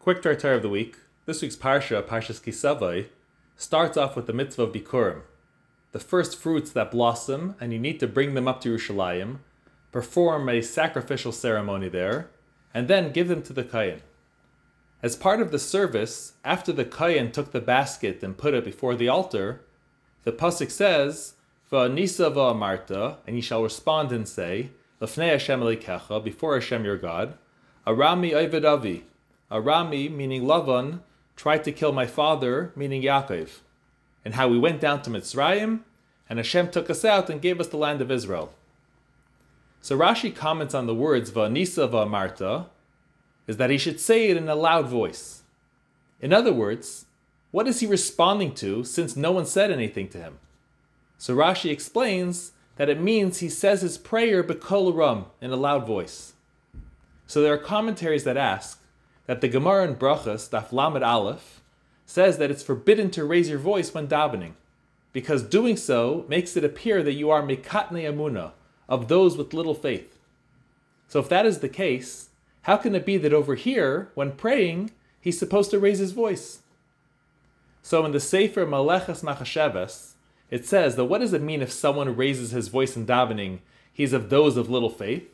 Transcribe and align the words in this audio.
Quick 0.00 0.22
Tartar 0.22 0.54
of 0.54 0.62
the 0.62 0.68
week. 0.68 0.96
This 1.26 1.42
week's 1.42 1.56
Parsha, 1.56 2.02
Parshas 2.02 2.42
Ki 2.42 2.52
Savo, 2.52 3.04
starts 3.56 3.96
off 3.96 4.14
with 4.14 4.28
the 4.28 4.32
mitzvah 4.32 4.62
of 4.62 4.72
Bikurim, 4.72 5.22
the 5.90 5.98
first 5.98 6.38
fruits 6.38 6.70
that 6.70 6.92
blossom, 6.92 7.56
and 7.60 7.72
you 7.72 7.80
need 7.80 7.98
to 7.98 8.06
bring 8.06 8.34
them 8.34 8.46
up 8.46 8.60
to 8.60 8.74
Yerushalayim, 8.74 9.38
perform 9.90 10.48
a 10.48 10.62
sacrificial 10.62 11.32
ceremony 11.32 11.88
there, 11.88 12.30
and 12.72 12.86
then 12.86 13.10
give 13.10 13.26
them 13.26 13.42
to 13.42 13.52
the 13.52 13.64
Kohen. 13.64 14.00
As 15.02 15.16
part 15.16 15.40
of 15.40 15.50
the 15.50 15.58
service, 15.58 16.34
after 16.44 16.72
the 16.72 16.84
Kohen 16.84 17.32
took 17.32 17.50
the 17.50 17.60
basket 17.60 18.22
and 18.22 18.38
put 18.38 18.54
it 18.54 18.64
before 18.64 18.94
the 18.94 19.08
altar, 19.08 19.62
the 20.22 20.32
pasuk 20.32 20.70
says, 20.70 21.34
"Va'nisa 21.72 22.32
va'amarta," 22.32 23.16
and 23.26 23.34
he 23.34 23.42
shall 23.42 23.64
respond 23.64 24.12
and 24.12 24.28
say, 24.28 24.70
"Lefnei 25.02 25.32
Hashem 25.32 25.60
Elokecha," 25.60 26.22
before 26.22 26.54
Hashem 26.54 26.84
your 26.84 26.96
God, 26.96 27.36
"Arami 27.84 28.30
Oived 28.30 28.64
Avi." 28.64 29.04
Arami, 29.50 30.10
meaning 30.10 30.42
Lavan, 30.42 31.00
tried 31.36 31.64
to 31.64 31.72
kill 31.72 31.92
my 31.92 32.06
father, 32.06 32.72
meaning 32.76 33.02
Yaakov, 33.02 33.60
and 34.24 34.34
how 34.34 34.48
we 34.48 34.58
went 34.58 34.80
down 34.80 35.02
to 35.02 35.10
Mitzrayim, 35.10 35.80
and 36.28 36.38
Hashem 36.38 36.70
took 36.70 36.90
us 36.90 37.04
out 37.04 37.30
and 37.30 37.40
gave 37.40 37.60
us 37.60 37.68
the 37.68 37.76
land 37.76 38.02
of 38.02 38.10
Israel. 38.10 38.52
So 39.80 39.96
Rashi 39.96 40.34
comments 40.34 40.74
on 40.74 40.86
the 40.86 40.94
words 40.94 41.30
Va'nisa 41.30 41.88
va'amarta, 41.88 42.66
is 43.46 43.56
that 43.56 43.70
he 43.70 43.78
should 43.78 43.98
say 44.00 44.28
it 44.28 44.36
in 44.36 44.48
a 44.48 44.54
loud 44.54 44.88
voice. 44.88 45.42
In 46.20 46.32
other 46.32 46.52
words, 46.52 47.06
what 47.50 47.66
is 47.66 47.80
he 47.80 47.86
responding 47.86 48.54
to 48.56 48.84
since 48.84 49.16
no 49.16 49.32
one 49.32 49.46
said 49.46 49.70
anything 49.70 50.08
to 50.08 50.18
him? 50.18 50.38
So 51.16 51.34
Rashi 51.34 51.70
explains 51.70 52.52
that 52.76 52.90
it 52.90 53.00
means 53.00 53.38
he 53.38 53.48
says 53.48 53.80
his 53.80 53.96
prayer 53.96 54.44
bekol 54.44 54.94
rum 54.94 55.26
in 55.40 55.50
a 55.50 55.56
loud 55.56 55.86
voice. 55.86 56.34
So 57.26 57.42
there 57.42 57.54
are 57.54 57.58
commentaries 57.58 58.24
that 58.24 58.36
ask 58.36 58.80
that 59.28 59.42
the 59.42 59.48
Gemara 59.48 59.86
in 59.86 59.94
Brachos, 59.94 60.48
Daf 60.48 60.72
Lamed 60.72 61.02
Aleph, 61.02 61.60
says 62.06 62.38
that 62.38 62.50
it's 62.50 62.62
forbidden 62.62 63.10
to 63.10 63.26
raise 63.26 63.50
your 63.50 63.58
voice 63.58 63.92
when 63.92 64.08
davening, 64.08 64.52
because 65.12 65.42
doing 65.42 65.76
so 65.76 66.24
makes 66.28 66.56
it 66.56 66.64
appear 66.64 67.02
that 67.02 67.12
you 67.12 67.28
are 67.28 67.42
mikatne 67.42 68.10
amuna, 68.10 68.52
of 68.88 69.08
those 69.08 69.36
with 69.36 69.52
little 69.52 69.74
faith. 69.74 70.18
So 71.08 71.20
if 71.20 71.28
that 71.28 71.44
is 71.44 71.58
the 71.58 71.68
case, 71.68 72.30
how 72.62 72.78
can 72.78 72.94
it 72.94 73.04
be 73.04 73.18
that 73.18 73.34
over 73.34 73.54
here, 73.54 74.10
when 74.14 74.32
praying, 74.32 74.92
he's 75.20 75.38
supposed 75.38 75.70
to 75.72 75.78
raise 75.78 75.98
his 75.98 76.12
voice? 76.12 76.60
So 77.82 78.06
in 78.06 78.12
the 78.12 78.20
Sefer 78.20 78.64
Maleches 78.64 79.22
Machasheves, 79.22 80.12
it 80.50 80.64
says 80.64 80.96
that 80.96 81.04
what 81.04 81.20
does 81.20 81.34
it 81.34 81.42
mean 81.42 81.60
if 81.60 81.70
someone 81.70 82.16
raises 82.16 82.52
his 82.52 82.68
voice 82.68 82.96
in 82.96 83.04
davening, 83.04 83.58
he's 83.92 84.14
of 84.14 84.30
those 84.30 84.56
of 84.56 84.70
little 84.70 84.88
faith? 84.88 85.28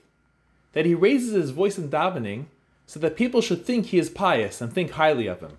That 0.73 0.85
he 0.85 0.97
raises 0.97 1.35
his 1.35 1.51
voice 1.51 1.79
in 1.79 1.91
davening 1.91 2.47
so 2.87 3.01
that 3.01 3.17
people 3.17 3.41
should 3.41 3.65
think 3.65 3.87
he 3.87 3.99
is 3.99 4.11
pious 4.11 4.61
and 4.61 4.73
think 4.73 4.93
highly 4.93 5.27
of 5.27 5.41
him. 5.41 5.59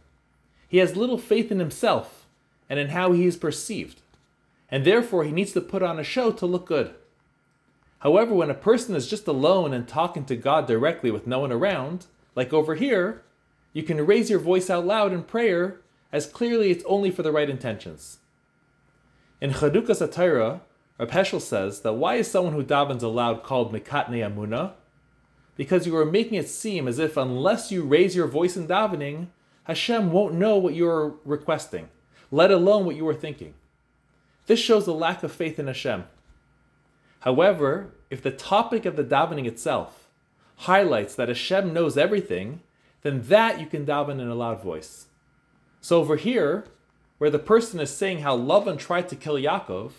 He 0.67 0.77
has 0.77 0.95
little 0.95 1.17
faith 1.17 1.51
in 1.51 1.59
himself 1.59 2.25
and 2.69 2.79
in 2.79 2.89
how 2.89 3.11
he 3.11 3.25
is 3.25 3.37
perceived, 3.37 4.01
and 4.69 4.85
therefore 4.85 5.23
he 5.23 5.31
needs 5.31 5.51
to 5.53 5.61
put 5.61 5.83
on 5.83 5.99
a 5.99 6.03
show 6.03 6.31
to 6.31 6.45
look 6.45 6.65
good. 6.65 6.93
However, 7.99 8.35
when 8.35 8.49
a 8.49 8.55
person 8.55 8.95
is 8.95 9.09
just 9.09 9.27
alone 9.27 9.73
and 9.73 9.87
talking 9.87 10.25
to 10.25 10.35
God 10.35 10.67
directly 10.67 11.11
with 11.11 11.27
no 11.27 11.39
one 11.39 11.51
around, 11.51 12.05
like 12.35 12.53
over 12.53 12.75
here, 12.75 13.23
you 13.73 13.83
can 13.83 14.05
raise 14.05 14.29
your 14.29 14.39
voice 14.39 14.69
out 14.69 14.85
loud 14.85 15.11
in 15.11 15.23
prayer 15.23 15.81
as 16.11 16.25
clearly 16.25 16.71
it's 16.71 16.83
only 16.85 17.11
for 17.11 17.23
the 17.23 17.31
right 17.31 17.49
intentions. 17.49 18.19
In 19.41 19.51
Chadukas 19.51 20.01
Rab 20.97 21.11
Heschel 21.11 21.41
says 21.41 21.81
that 21.81 21.93
why 21.93 22.15
is 22.15 22.29
someone 22.29 22.53
who 22.53 22.63
davens 22.63 23.03
aloud 23.03 23.43
called 23.43 23.73
Mikatne 23.73 24.25
Amuna? 24.25 24.73
Because 25.55 25.87
you 25.87 25.95
are 25.95 26.05
making 26.05 26.35
it 26.35 26.49
seem 26.49 26.87
as 26.87 26.99
if 26.99 27.15
unless 27.15 27.71
you 27.71 27.83
raise 27.83 28.15
your 28.15 28.27
voice 28.27 28.57
in 28.57 28.67
davening, 28.67 29.27
Hashem 29.63 30.11
won't 30.11 30.35
know 30.35 30.57
what 30.57 30.75
you 30.75 30.87
are 30.87 31.15
requesting, 31.23 31.89
let 32.31 32.51
alone 32.51 32.85
what 32.85 32.95
you 32.95 33.07
are 33.07 33.13
thinking. 33.13 33.53
This 34.47 34.59
shows 34.59 34.85
a 34.85 34.93
lack 34.93 35.23
of 35.23 35.31
faith 35.31 35.57
in 35.57 35.67
Hashem. 35.67 36.03
However, 37.21 37.93
if 38.09 38.21
the 38.21 38.31
topic 38.31 38.85
of 38.85 38.95
the 38.95 39.03
davening 39.03 39.47
itself 39.47 40.07
highlights 40.57 41.15
that 41.15 41.29
Hashem 41.29 41.73
knows 41.73 41.97
everything, 41.97 42.61
then 43.01 43.23
that 43.23 43.59
you 43.59 43.65
can 43.65 43.85
daven 43.85 44.19
in 44.19 44.27
a 44.27 44.35
loud 44.35 44.61
voice. 44.61 45.07
So 45.81 45.99
over 45.99 46.15
here, 46.15 46.65
where 47.17 47.29
the 47.29 47.39
person 47.39 47.79
is 47.79 47.89
saying 47.89 48.19
how 48.19 48.37
Lavan 48.37 48.77
tried 48.77 49.07
to 49.09 49.15
kill 49.15 49.35
Yaakov, 49.35 49.91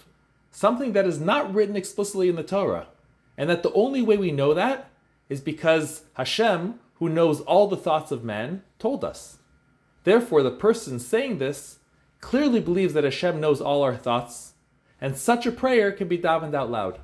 something 0.51 0.93
that 0.93 1.07
is 1.07 1.21
not 1.21 1.53
written 1.53 1.77
explicitly 1.77 2.29
in 2.29 2.37
the 2.37 2.43
Torah, 2.43 2.89
and 3.37 3.49
that 3.49 3.63
the 3.63 3.73
only 3.73 4.03
way 4.03 4.17
we 4.17 4.31
know 4.33 4.55
that 4.55 4.91
is 5.29 5.41
because 5.41 6.03
Hashem, 6.15 6.79
who 6.95 7.09
knows 7.09 7.41
all 7.41 7.67
the 7.67 7.77
thoughts 7.77 8.11
of 8.11 8.25
man, 8.25 8.63
told 8.79 9.05
us. 9.05 9.39
Therefore, 10.05 10.43
the 10.43 10.51
person 10.51 10.99
saying 10.99 11.39
this 11.39 11.79
clearly 12.21 12.61
believes 12.61 12.95
that 12.95 13.05
Hashem 13.05 13.41
knows 13.41 13.61
all 13.61 13.83
our 13.83 13.97
thoughts, 13.97 14.55
and 15.01 15.17
such 15.17 15.47
a 15.47 15.53
prayer 15.53 15.93
can 15.93 16.09
be 16.09 16.19
davened 16.19 16.55
out 16.55 16.71
loud. 16.71 17.01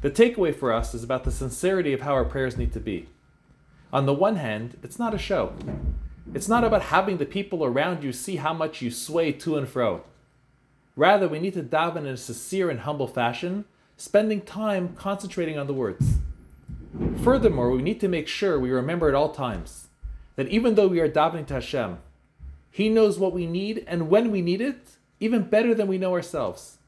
The 0.00 0.10
takeaway 0.10 0.54
for 0.54 0.72
us 0.72 0.94
is 0.94 1.02
about 1.02 1.24
the 1.24 1.32
sincerity 1.32 1.92
of 1.92 2.02
how 2.02 2.12
our 2.12 2.24
prayers 2.24 2.56
need 2.56 2.72
to 2.74 2.80
be. 2.80 3.08
On 3.92 4.06
the 4.06 4.14
one 4.14 4.36
hand, 4.36 4.76
it's 4.82 4.98
not 4.98 5.14
a 5.14 5.18
show. 5.18 5.54
It's 6.34 6.48
not 6.48 6.62
about 6.62 6.82
having 6.82 7.16
the 7.16 7.26
people 7.26 7.64
around 7.64 8.04
you 8.04 8.12
see 8.12 8.36
how 8.36 8.52
much 8.52 8.82
you 8.82 8.90
sway 8.90 9.32
to 9.32 9.56
and 9.56 9.68
fro. 9.68 10.02
Rather, 10.94 11.26
we 11.26 11.38
need 11.38 11.54
to 11.54 11.62
daven 11.62 11.98
in 11.98 12.06
a 12.06 12.16
sincere 12.16 12.70
and 12.70 12.80
humble 12.80 13.06
fashion, 13.08 13.64
spending 13.96 14.40
time 14.42 14.94
concentrating 14.94 15.58
on 15.58 15.66
the 15.66 15.74
words. 15.74 16.17
Furthermore, 17.22 17.70
we 17.70 17.82
need 17.82 18.00
to 18.00 18.08
make 18.08 18.28
sure 18.28 18.58
we 18.58 18.70
remember 18.70 19.08
at 19.08 19.14
all 19.14 19.32
times 19.32 19.88
that 20.36 20.48
even 20.48 20.74
though 20.74 20.88
we 20.88 21.00
are 21.00 21.08
davening 21.08 21.46
to 21.48 21.54
Hashem, 21.54 21.98
He 22.70 22.88
knows 22.88 23.18
what 23.18 23.32
we 23.32 23.46
need 23.46 23.84
and 23.86 24.08
when 24.08 24.30
we 24.30 24.40
need 24.40 24.60
it, 24.60 24.96
even 25.20 25.42
better 25.42 25.74
than 25.74 25.88
we 25.88 25.98
know 25.98 26.12
ourselves. 26.12 26.78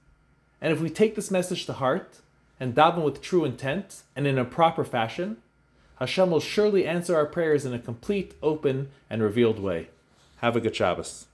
And 0.60 0.72
if 0.72 0.81
we 0.81 0.91
take 0.91 1.15
this 1.15 1.31
message 1.31 1.66
to 1.66 1.72
heart 1.75 2.21
and 2.59 2.75
daven 2.75 3.03
with 3.03 3.21
true 3.21 3.44
intent 3.44 4.03
and 4.15 4.27
in 4.27 4.39
a 4.39 4.44
proper 4.44 4.84
fashion, 4.84 5.39
Hashem 5.99 6.31
will 6.31 6.41
surely 6.41 6.87
answer 6.87 7.15
our 7.16 7.27
prayers 7.27 7.65
in 7.65 7.75
a 7.75 7.78
complete, 7.78 8.34
open, 8.43 8.91
and 9.10 9.22
revealed 9.22 9.59
way. 9.59 9.89
Have 10.37 10.56
a 10.56 10.60
good 10.60 10.75
Shabbos. 10.75 11.27